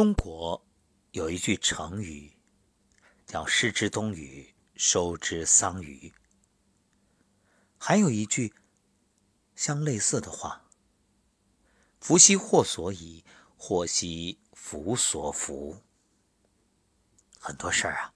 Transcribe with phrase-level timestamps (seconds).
[0.00, 0.66] 中国
[1.10, 2.32] 有一句成语
[3.26, 6.10] 叫“失之东隅，收之桑榆”，
[7.76, 8.54] 还有一句
[9.54, 10.64] 相类似的话
[12.00, 13.22] ：“福兮祸所倚，
[13.58, 15.82] 祸兮福所伏。”
[17.38, 18.14] 很多事儿啊，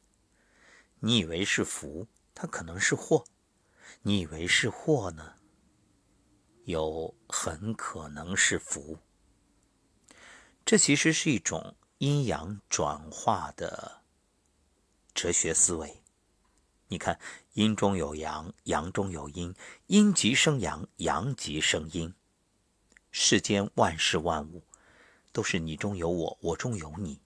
[1.00, 3.26] 你以为是福，它可能是祸；
[4.00, 5.34] 你以为是祸呢，
[6.64, 8.98] 又很可能是福。
[10.64, 14.00] 这其实是一种阴阳转化的
[15.12, 16.02] 哲学思维。
[16.88, 17.20] 你看，
[17.52, 19.54] 阴中有阳，阳中有阴，
[19.88, 22.14] 阴极生阳，阳极生阴。
[23.10, 24.62] 世间万事万物
[25.32, 27.20] 都是你中有我，我中有你。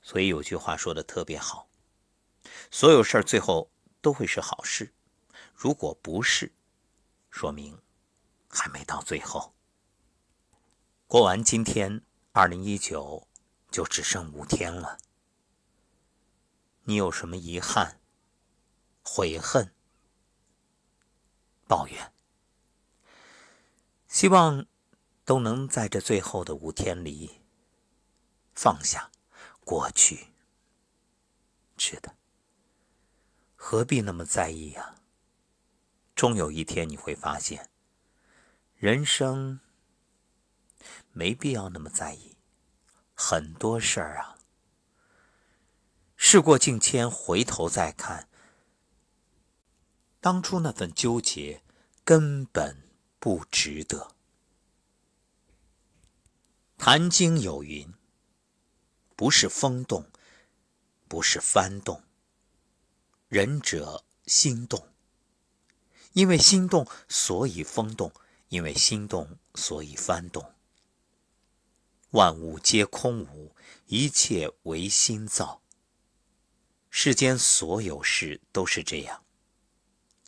[0.00, 1.68] 所以有句话说的特别好：
[2.70, 3.68] 所有事儿最后
[4.00, 4.94] 都会是好事。
[5.54, 6.52] 如果不是，
[7.30, 7.76] 说明
[8.48, 9.52] 还没到最后。
[11.10, 13.26] 过完今天，二零一九
[13.68, 14.96] 就只剩五天了。
[16.84, 18.00] 你有什么遗憾、
[19.02, 19.74] 悔恨、
[21.66, 22.12] 抱怨？
[24.06, 24.64] 希望
[25.24, 27.40] 都能在这最后的五天里
[28.54, 29.10] 放下
[29.64, 30.28] 过去。
[31.76, 32.14] 是的，
[33.56, 34.94] 何必那么在意呀？
[36.14, 37.68] 终有一天你会发现，
[38.76, 39.58] 人生。
[41.12, 42.36] 没必要那么在意，
[43.14, 44.38] 很多事儿啊，
[46.16, 48.28] 事过境迁，回头再看，
[50.20, 51.62] 当初那份纠结
[52.04, 52.88] 根本
[53.18, 54.14] 不值得。
[56.82, 57.92] 《坛经》有云
[59.16, 60.06] ：“不是风动，
[61.08, 62.02] 不是幡动，
[63.28, 64.86] 仁者心动。
[66.12, 68.10] 因为心动，所以风动；
[68.48, 70.52] 因为心动，所以幡动。”
[72.10, 73.54] 万物皆空无，
[73.86, 75.62] 一切唯心造。
[76.88, 79.22] 世间所有事都是这样，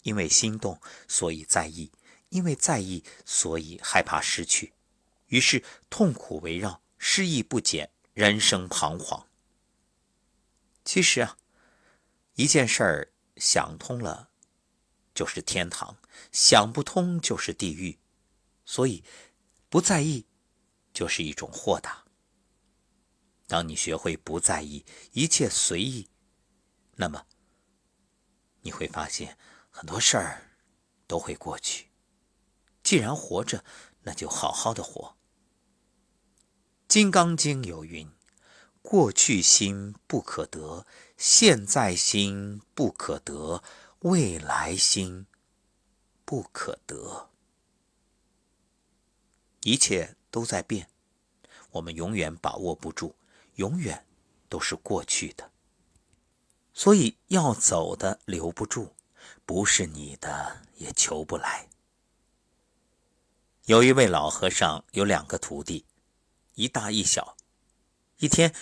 [0.05, 1.91] 因为心动，所以在意；
[2.29, 4.75] 因为在意，所以害怕失去。
[5.27, 9.27] 于是痛苦围绕，失意不减，人生彷徨。
[10.85, 11.37] 其实啊，
[12.37, 14.31] 一件事儿想通了，
[15.13, 15.97] 就是天堂；
[16.31, 17.99] 想不通就是地狱。
[18.65, 19.03] 所以，
[19.69, 20.27] 不在意。
[20.93, 22.05] 就是一种豁达。
[23.47, 26.09] 当你学会不在意，一切随意，
[26.97, 27.27] 那么
[28.63, 29.37] 你会发现
[29.71, 30.57] 很多事儿
[31.07, 31.91] 都会过去。
[32.83, 33.65] 既然活着，
[34.03, 35.17] 那就好好的活。
[36.95, 38.11] 《金刚经》有云
[38.83, 40.87] ：“过去心不可得，
[41.17, 43.63] 现在心不可得，
[44.01, 45.27] 未来心
[46.25, 47.31] 不可得。”
[49.63, 50.17] 一切。
[50.33, 50.89] 都在变，
[51.71, 53.15] 我们永远把握不住，
[53.57, 54.05] 永远
[54.49, 55.51] 都是过去的。
[56.75, 58.95] 所以要走的留不住，
[59.45, 61.69] 不是你的也求不来。
[63.67, 65.85] 有一位老和尚有两个徒弟，
[66.55, 67.37] 一大一小。
[68.17, 68.55] 一天，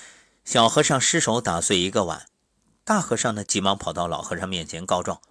[0.44, 2.28] 小和尚失手打碎一个碗，
[2.82, 5.22] 大和尚呢急忙跑到老和尚面前告状：“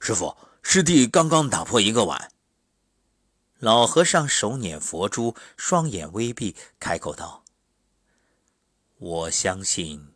[0.00, 2.32] 师傅，师弟刚刚打破一个碗。”
[3.64, 7.44] 老和尚手捻佛珠，双眼微闭，开口道
[9.00, 10.12] ：“我相信，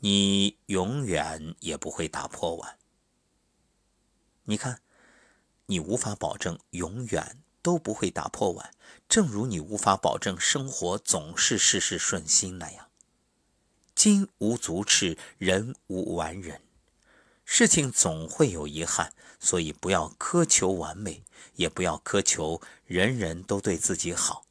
[0.00, 2.78] 你永远也不会打破碗。
[4.42, 4.82] 你看，
[5.64, 8.74] 你无法保证永远都不会打破碗，
[9.08, 12.90] 正如你无法保证生活总是事事顺心那样。
[13.94, 16.60] 金无足赤，人无完人。”
[17.44, 21.22] 事情总会有遗憾，所以不要苛求完美，
[21.54, 24.44] 也不要苛求人人都对自己好。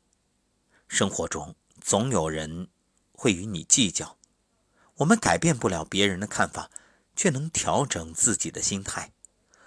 [0.88, 2.70] 生活中总有人
[3.12, 4.18] 会与你计较，
[4.98, 6.70] 我们改变不了别人的看法，
[7.16, 9.12] 却能调整自己的心态。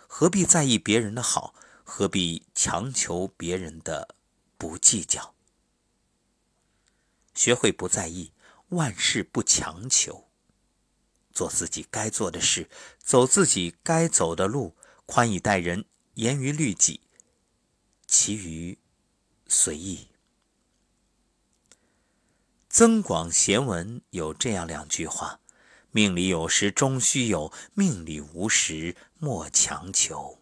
[0.06, 1.54] 何必在意别人的好？
[1.82, 4.16] 何必强求别人的
[4.56, 5.34] 不计较？
[7.34, 8.32] 学会不在意，
[8.70, 10.25] 万事不强求。
[11.36, 14.74] 做自己该做的事，走自己该走的路，
[15.04, 15.84] 宽以待人，
[16.14, 17.02] 严于律己，
[18.06, 18.78] 其余
[19.46, 20.08] 随意。
[22.70, 25.40] 增广贤文有这样两句话：
[25.90, 30.40] 命里有时终须有，命里无时莫强求。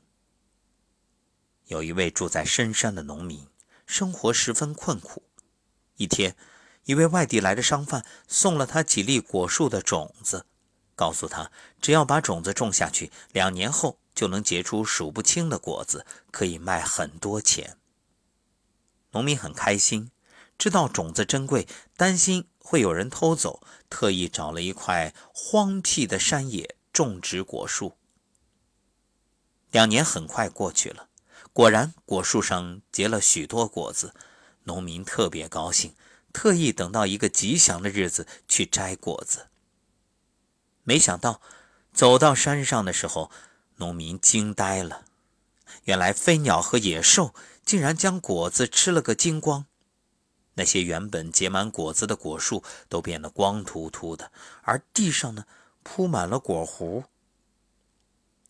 [1.67, 3.49] 有一位住在深山的农民，
[3.85, 5.25] 生活十分困苦。
[5.97, 6.37] 一天，
[6.85, 10.47] 一位外地来的商贩送了他几粒果树的种子。
[10.95, 11.51] 告诉他，
[11.81, 17.77] 只要把种子种下去，两年后就能结出数不清的果子，可以卖很多钱。
[19.13, 20.11] 农民很开心，
[20.59, 27.97] 知道种子珍贵，担心会有人偷走，特意找了一块荒僻的山野种植果树。
[29.71, 31.09] 两年很快过去了，
[31.53, 34.15] 果然果树上结了许多果子，
[34.65, 35.95] 农民特别高兴，
[36.33, 39.49] 特意等到一个吉祥的日子去摘果子。
[40.85, 41.41] 没想到
[41.93, 43.31] 走到山上的时候，
[43.77, 45.05] 农民惊呆了，
[45.85, 47.35] 原来飞鸟和野兽
[47.65, 49.67] 竟然将果子吃了个精光。
[50.55, 54.31] 那些原本结满果子的果树都变得光秃秃的，
[54.63, 55.47] 而地上呢
[55.83, 57.05] 铺满了果核。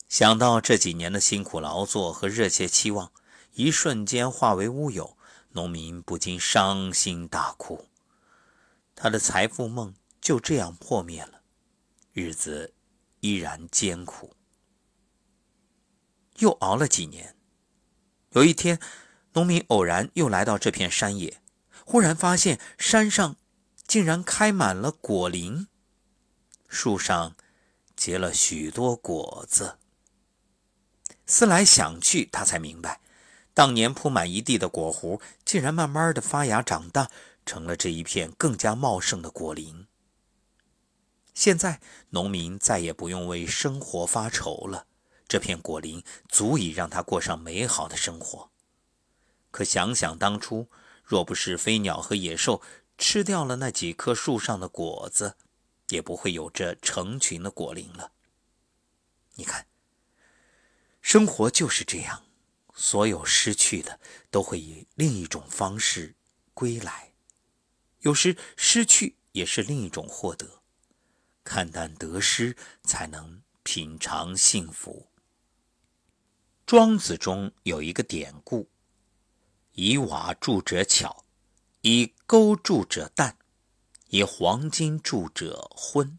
[0.07, 3.11] 想到这几年的辛苦劳作和热切期望，
[3.53, 5.17] 一瞬间化为乌有，
[5.53, 7.87] 农民不禁伤心大哭。
[8.93, 11.34] 他的财富梦就这样破灭了，
[12.17, 12.73] 日子
[13.19, 14.37] 依然艰苦。
[16.37, 17.35] 又熬了几年，
[18.29, 18.79] 有一天，
[19.33, 21.41] 农民偶然又来到这片山野。
[21.85, 23.35] 忽然发现山上
[23.85, 25.67] 竟然开满了果林，
[26.69, 27.35] 树上
[27.97, 29.77] 结了许多果子。
[31.25, 33.01] 思来想去，他才明白，
[33.53, 37.11] 当年铺满一地的果核，竟然慢慢的发芽长大，
[37.45, 39.85] 成了这一片更加茂盛的果林。
[41.35, 41.79] 现在
[42.09, 44.87] 农民再也不用为生活发愁了，
[45.27, 48.49] 这片果林足以让他过上美好的生活。
[49.51, 50.67] 可想想当初。
[51.07, 52.63] 若不是飞鸟和野兽
[52.97, 55.35] 吃掉了那几棵树上的果子，
[55.89, 58.11] 也不会有这成群的果林了。
[59.35, 59.67] 你看，
[61.03, 62.23] 生活就是这样，
[62.73, 63.99] 所有失去的
[64.31, 66.15] 都会以另一种方式
[66.55, 67.13] 归来。
[67.99, 70.63] 有时失去也是另一种获得，
[71.45, 75.07] 看淡得失，才能品尝幸福。
[76.65, 78.67] 庄子中有一个典故。
[79.73, 81.25] 以瓦铸者巧，
[81.81, 83.37] 以钩铸者淡，
[84.07, 86.17] 以黄金铸者昏。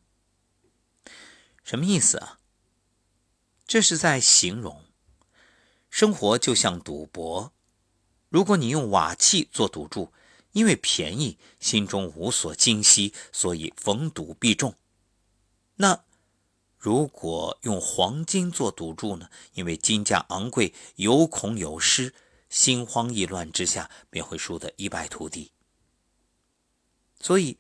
[1.65, 2.39] 什么意思啊？
[3.67, 4.85] 这是在形容
[5.91, 7.53] 生活就像赌博。
[8.29, 10.13] 如果你用瓦器做赌注，
[10.53, 14.75] 因为便宜，心中无所惊喜，所以逢赌必中。
[15.77, 16.05] 那
[16.79, 19.31] 如果用黄金做赌注呢？
[19.55, 22.15] 因为金价昂贵，有恐有失。
[22.49, 25.51] 心慌意乱之下，便会输得一败涂地。
[27.21, 27.59] 所以，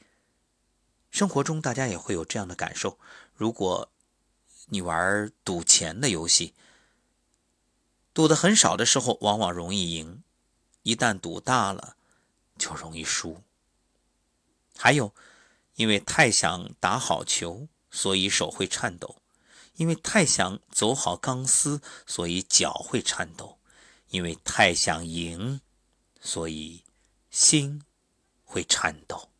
[1.10, 2.96] 生活中大家也会有这样的感受：
[3.34, 3.90] 如果
[4.66, 6.54] 你玩赌钱的游戏，
[8.14, 10.22] 赌的很少的时候，往往容易赢；
[10.82, 11.96] 一旦赌大了，
[12.56, 13.42] 就容易输。
[14.78, 15.12] 还有，
[15.74, 17.66] 因为太想打好球，
[17.96, 19.22] 所以手会颤抖；
[19.76, 23.58] 因为太想走好钢丝，所以脚会颤抖。
[24.10, 25.62] 因为太想赢，
[26.20, 26.84] 所以
[27.30, 27.82] 心
[28.44, 29.30] 会颤抖。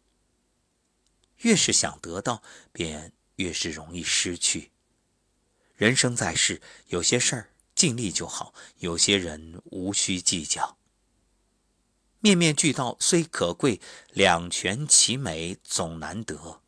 [1.40, 2.42] 越是想得到，
[2.72, 4.72] 便越是容易失去。
[5.76, 10.78] 人生在世，有些事儿尽力就好，有些人无需计较。
[12.20, 13.80] 面面俱到虽可贵，
[14.10, 16.62] 两全其美总难得。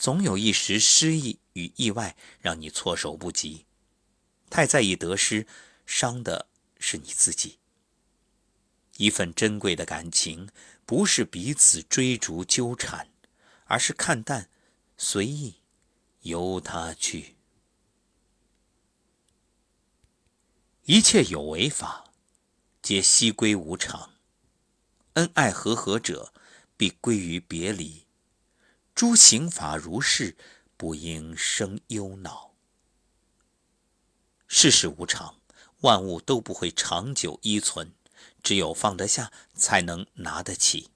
[0.00, 3.66] 总有一时失意与意外，让你措手不及。
[4.48, 5.46] 太在意得失，
[5.84, 6.48] 伤的。
[6.82, 7.58] 是你自己。
[8.96, 10.48] 一份珍贵的感情，
[10.86, 13.10] 不是彼此追逐纠缠，
[13.66, 14.48] 而是看淡、
[14.96, 15.56] 随意，
[16.22, 17.36] 由他去。
[20.84, 22.10] 一切有为法，
[22.80, 24.14] 皆悉归无常。
[25.12, 26.32] 恩爱和合者，
[26.78, 28.06] 必归于别离。
[29.00, 30.36] 诸行法如是，
[30.76, 32.52] 不应生忧恼。
[34.46, 35.36] 世事无常。
[35.80, 37.94] 万物都不会长久依存，
[38.42, 40.90] 只有放得下，才能拿得起。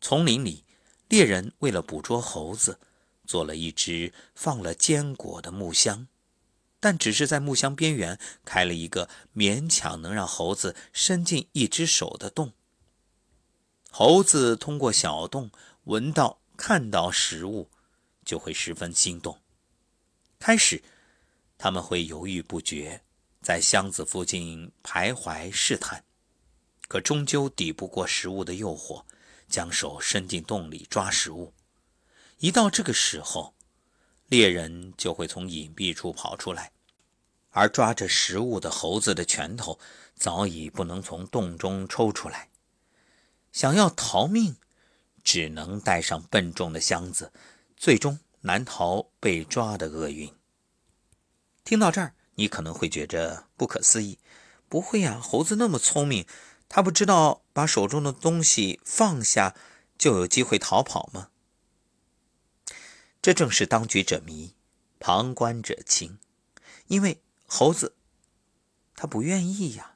[0.00, 0.64] 丛林里，
[1.06, 2.80] 猎人为了捕捉猴子，
[3.26, 6.08] 做了一只放了坚果的木箱，
[6.80, 12.54] 但只是在木箱边缘开了一个勉强能让猴子伸进一只手的洞。
[13.90, 15.50] 猴子通过小洞
[15.82, 17.70] 闻到、看到食物，
[18.24, 19.38] 就会十分心动。
[20.38, 20.82] 开始，
[21.58, 23.02] 他们会犹豫不决。
[23.42, 26.02] 在箱子附近徘徊试探，
[26.88, 29.04] 可终究抵不过食物的诱惑，
[29.48, 31.52] 将手伸进洞里抓食物。
[32.38, 33.54] 一到这个时候，
[34.28, 36.72] 猎人就会从隐蔽处跑出来，
[37.50, 39.78] 而抓着食物的猴子的拳头
[40.14, 42.48] 早已不能从洞中抽出来。
[43.52, 44.56] 想要逃命，
[45.24, 47.32] 只能带上笨重的箱子，
[47.76, 50.32] 最终难逃被抓的厄运。
[51.64, 52.14] 听到这儿。
[52.36, 54.18] 你可能会觉着不可思议，
[54.68, 56.26] 不会呀，猴子那么聪明，
[56.68, 59.54] 他不知道把手中的东西放下，
[59.96, 61.30] 就有机会逃跑吗？
[63.22, 64.56] 这正是当局者迷，
[64.98, 66.18] 旁观者清。
[66.88, 67.94] 因为猴子，
[68.96, 69.94] 他不愿意呀。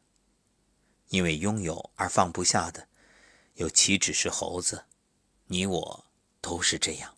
[1.09, 2.87] 因为拥有而放不下的，
[3.55, 4.85] 又岂止是猴子？
[5.49, 6.05] 你我
[6.41, 7.17] 都是这样。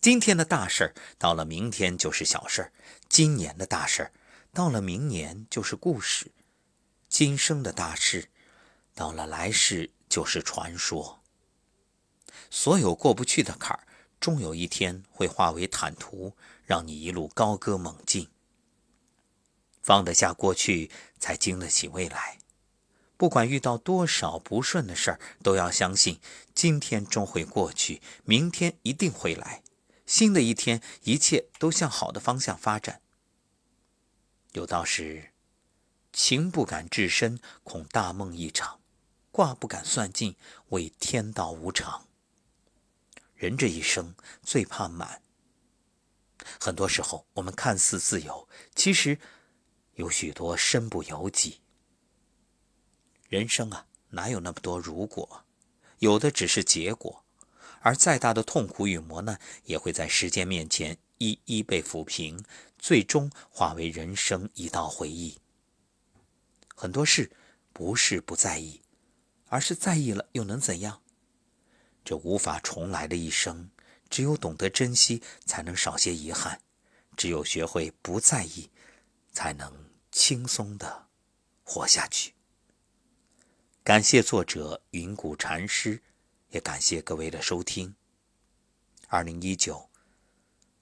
[0.00, 2.72] 今天的大事儿到了明天就是小事儿，
[3.08, 4.12] 今年的大事儿
[4.52, 6.32] 到了明年就是故事，
[7.08, 8.30] 今生的大事
[8.94, 11.22] 到了来世就是传说。
[12.50, 13.86] 所有过不去的坎儿，
[14.18, 16.34] 终有一天会化为坦途，
[16.64, 18.28] 让你一路高歌猛进。
[19.82, 22.38] 放得下过去，才经得起未来。
[23.20, 26.18] 不管遇到多少不顺的事儿，都要相信
[26.54, 29.62] 今天终会过去，明天一定会来。
[30.06, 33.02] 新的一天，一切都向好的方向发展。
[34.52, 35.32] 有道是：
[36.14, 38.80] 情不敢至深，恐大梦一场；
[39.30, 40.34] 卦不敢算尽，
[40.70, 42.06] 畏天道无常。
[43.34, 45.20] 人这一生最怕满。
[46.58, 49.18] 很多时候，我们看似自由，其实
[49.96, 51.60] 有许多身不由己。
[53.30, 55.44] 人生啊，哪有那么多如果？
[56.00, 57.24] 有的只是结果，
[57.80, 62.44] 而再大的痛苦与磨难，也会在时间面前一一被抚平，
[62.76, 65.38] 最终化为人生一道回忆。
[66.74, 67.30] 很多事
[67.72, 68.82] 不是不在意，
[69.46, 71.00] 而是在意了又能怎样？
[72.04, 73.70] 这无法重来的一生，
[74.08, 76.58] 只有懂得珍惜，才能少些遗憾；
[77.16, 78.70] 只有学会不在意，
[79.30, 79.72] 才能
[80.10, 81.06] 轻松的
[81.62, 82.34] 活下去。
[83.82, 86.02] 感谢作者云谷禅师，
[86.50, 87.94] 也感谢各位的收听。
[89.08, 89.88] 二零一九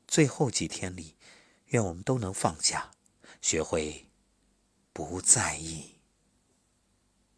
[0.09, 1.14] 最后几天里，
[1.67, 2.90] 愿我们都能放下，
[3.40, 4.09] 学会
[4.93, 5.98] 不在意。